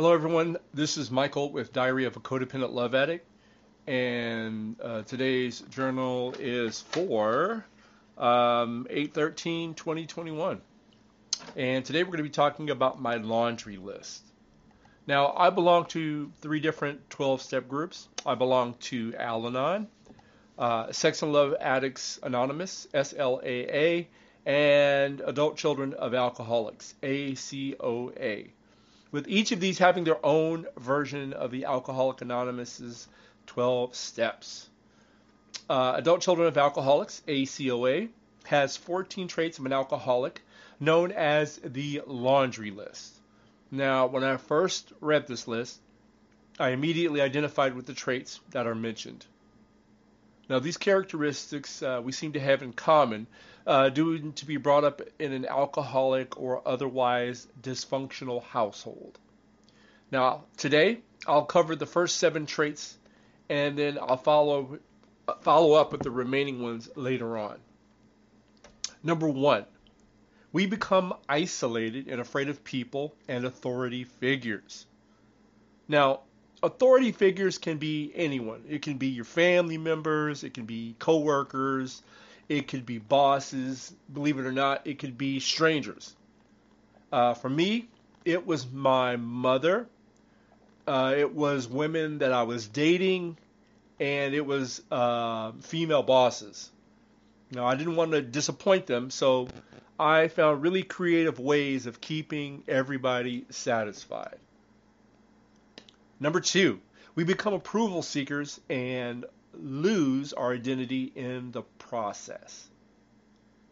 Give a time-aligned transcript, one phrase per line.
[0.00, 0.56] Hello, everyone.
[0.72, 3.26] This is Michael with Diary of a Codependent Love Addict,
[3.86, 7.66] and uh, today's journal is for
[8.16, 10.62] um, 8 2021
[11.54, 14.22] And today we're going to be talking about my laundry list.
[15.06, 18.08] Now, I belong to three different 12 step groups.
[18.24, 19.86] I belong to Al Anon,
[20.58, 24.06] uh, Sex and Love Addicts Anonymous, SLAA,
[24.46, 28.48] and Adult Children of Alcoholics, ACOA
[29.12, 33.08] with each of these having their own version of the Alcoholic Anonymous's
[33.46, 34.68] 12 steps.
[35.68, 38.08] Uh, Adult Children of Alcoholics, ACOA,
[38.44, 40.42] has 14 traits of an alcoholic
[40.78, 43.14] known as the laundry list.
[43.70, 45.78] Now, when I first read this list,
[46.58, 49.26] I immediately identified with the traits that are mentioned.
[50.50, 53.28] Now, these characteristics uh, we seem to have in common
[53.68, 59.16] uh, due to be brought up in an alcoholic or otherwise dysfunctional household.
[60.10, 62.98] Now, today I'll cover the first seven traits,
[63.48, 64.80] and then I'll follow
[65.42, 67.60] follow up with the remaining ones later on.
[69.04, 69.66] Number one,
[70.50, 74.84] we become isolated and afraid of people and authority figures.
[75.86, 76.22] Now,
[76.62, 78.64] authority figures can be anyone.
[78.68, 82.02] It can be your family members, it can be coworkers,
[82.48, 86.14] it could be bosses, believe it or not, it could be strangers.
[87.12, 87.88] Uh, for me,
[88.24, 89.86] it was my mother,
[90.86, 93.36] uh, it was women that I was dating,
[93.98, 96.70] and it was uh, female bosses.
[97.52, 99.48] Now, I didn't want to disappoint them, so
[99.98, 104.38] I found really creative ways of keeping everybody satisfied.
[106.20, 106.80] Number two,
[107.14, 112.68] we become approval seekers and lose our identity in the process.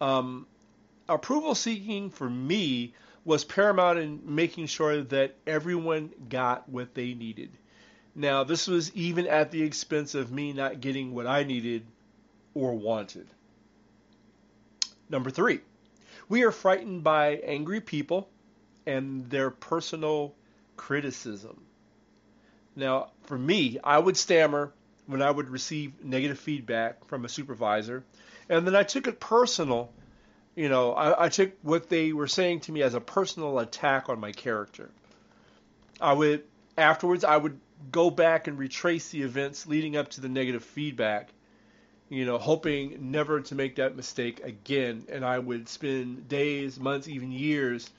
[0.00, 0.46] Um,
[1.08, 2.92] approval seeking for me
[3.24, 7.50] was paramount in making sure that everyone got what they needed.
[8.14, 11.84] Now, this was even at the expense of me not getting what I needed
[12.52, 13.26] or wanted.
[15.08, 15.60] Number three,
[16.28, 18.28] we are frightened by angry people
[18.86, 20.34] and their personal
[20.76, 21.60] criticism.
[22.76, 24.72] Now, for me, I would stammer
[25.06, 28.04] when I would receive negative feedback from a supervisor,
[28.48, 29.92] and then I took it personal.
[30.56, 34.08] You know, I, I took what they were saying to me as a personal attack
[34.08, 34.90] on my character.
[36.00, 36.44] I would
[36.76, 37.58] afterwards I would
[37.90, 41.30] go back and retrace the events leading up to the negative feedback,
[42.08, 45.04] you know, hoping never to make that mistake again.
[45.08, 47.90] And I would spend days, months, even years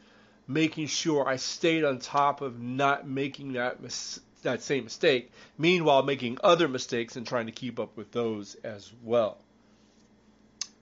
[0.48, 6.02] making sure I stayed on top of not making that mis- that same mistake, meanwhile
[6.02, 9.38] making other mistakes and trying to keep up with those as well.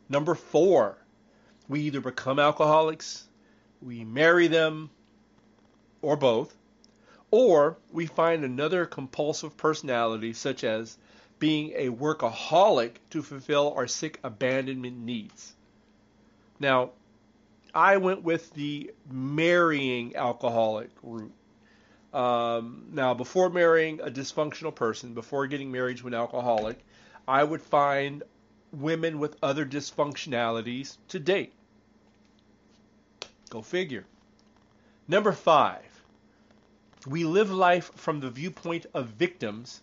[0.07, 0.97] Number four,
[1.67, 3.27] we either become alcoholics,
[3.81, 4.89] we marry them,
[6.01, 6.55] or both,
[7.31, 10.97] or we find another compulsive personality, such as
[11.39, 15.53] being a workaholic to fulfill our sick abandonment needs.
[16.59, 16.91] Now,
[17.73, 21.33] I went with the marrying alcoholic route.
[22.13, 26.77] Um, now, before marrying a dysfunctional person, before getting married to an alcoholic,
[27.27, 28.23] I would find
[28.71, 31.53] women with other dysfunctionalities to date.
[33.49, 34.05] Go figure.
[35.07, 36.03] Number five,
[37.07, 39.81] we live life from the viewpoint of victims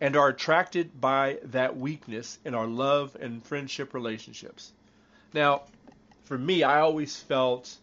[0.00, 4.72] and are attracted by that weakness in our love and friendship relationships.
[5.32, 5.62] Now,
[6.24, 7.76] for me, I always felt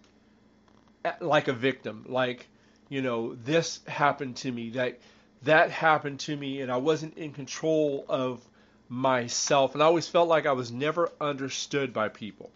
[1.20, 2.48] like a victim, like
[2.92, 5.00] you know, this happened to me, that
[5.44, 8.46] that happened to me, and I wasn't in control of
[8.90, 12.52] myself, and I always felt like I was never understood by people.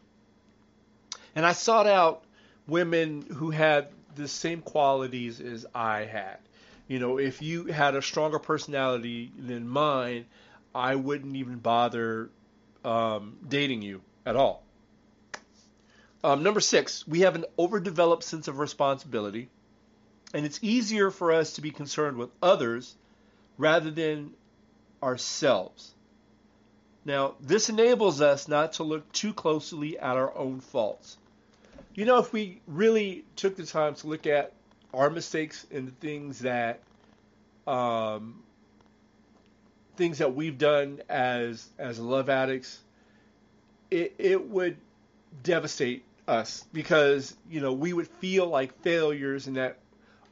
[1.37, 2.25] And I sought out
[2.67, 6.39] women who had the same qualities as I had.
[6.89, 10.25] You know, if you had a stronger personality than mine,
[10.75, 12.29] I wouldn't even bother
[12.83, 14.63] um, dating you at all.
[16.25, 19.49] Um, number six, we have an overdeveloped sense of responsibility
[20.35, 22.93] and it's easier for us to be concerned with others
[23.57, 24.31] rather than
[25.01, 25.93] ourselves.
[27.05, 31.17] Now, this enables us not to look too closely at our own faults.
[31.93, 34.51] You know, if we really took the time to look at
[34.93, 36.81] our mistakes and the things that
[37.65, 38.43] um,
[39.95, 42.81] things that we've done as as love addicts,
[43.89, 44.75] it, it would
[45.43, 49.77] devastate us because you know we would feel like failures and that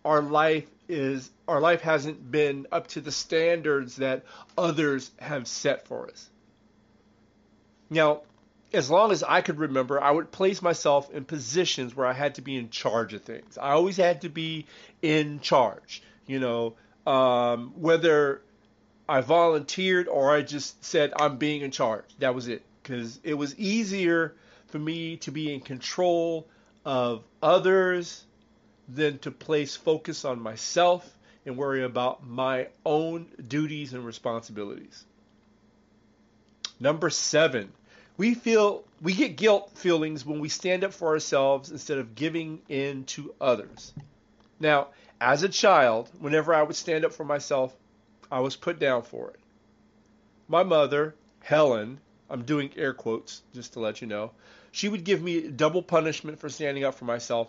[0.05, 4.23] our life is our life hasn't been up to the standards that
[4.57, 6.29] others have set for us.
[7.89, 8.21] Now,
[8.73, 12.35] as long as I could remember, I would place myself in positions where I had
[12.35, 13.57] to be in charge of things.
[13.57, 14.65] I always had to be
[15.01, 16.01] in charge.
[16.25, 16.73] You know,
[17.05, 18.41] um, whether
[19.07, 22.05] I volunteered or I just said I'm being in charge.
[22.19, 22.63] That was it.
[22.81, 24.33] Because it was easier
[24.67, 26.47] for me to be in control
[26.83, 28.25] of others
[28.87, 31.09] than to place focus on myself
[31.45, 35.05] and worry about my own duties and responsibilities.
[36.79, 37.71] Number seven,
[38.17, 42.61] we feel we get guilt feelings when we stand up for ourselves instead of giving
[42.69, 43.93] in to others.
[44.59, 44.87] Now,
[45.19, 47.73] as a child, whenever I would stand up for myself,
[48.31, 49.39] I was put down for it.
[50.47, 54.31] My mother, Helen, I'm doing air quotes just to let you know,
[54.71, 57.47] she would give me double punishment for standing up for myself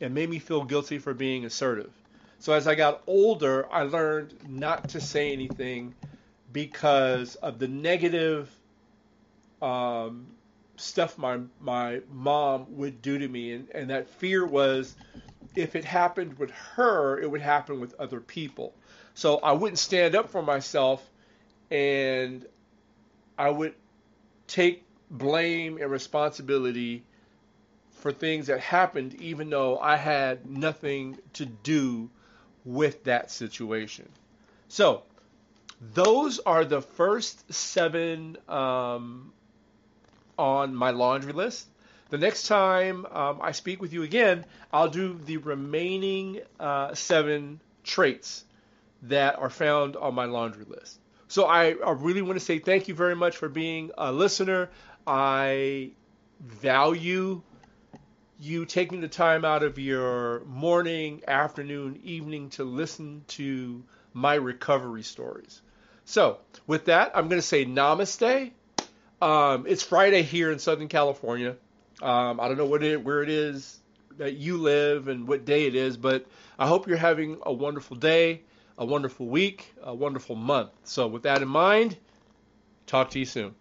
[0.00, 1.92] and made me feel guilty for being assertive.
[2.38, 5.94] So as I got older, I learned not to say anything
[6.52, 8.50] because of the negative
[9.62, 10.26] um,
[10.76, 14.94] stuff my my mom would do to me, and, and that fear was
[15.54, 18.74] if it happened with her, it would happen with other people.
[19.14, 21.08] So I wouldn't stand up for myself,
[21.70, 22.44] and
[23.38, 23.74] I would
[24.46, 27.02] take blame and responsibility
[28.06, 32.08] for things that happened, even though I had nothing to do
[32.64, 34.08] with that situation.
[34.68, 35.02] So,
[35.92, 39.32] those are the first seven um,
[40.38, 41.66] on my laundry list.
[42.10, 47.58] The next time um, I speak with you again, I'll do the remaining uh, seven
[47.82, 48.44] traits
[49.02, 51.00] that are found on my laundry list.
[51.26, 54.70] So I, I really want to say thank you very much for being a listener.
[55.08, 55.90] I
[56.40, 57.42] value
[58.38, 65.02] you taking the time out of your morning, afternoon, evening to listen to my recovery
[65.02, 65.62] stories.
[66.04, 68.52] So, with that, I'm going to say namaste.
[69.20, 71.56] Um, it's Friday here in Southern California.
[72.02, 73.80] Um, I don't know what it, where it is
[74.18, 76.26] that you live and what day it is, but
[76.58, 78.42] I hope you're having a wonderful day,
[78.78, 80.70] a wonderful week, a wonderful month.
[80.84, 81.96] So, with that in mind,
[82.86, 83.54] talk to you soon.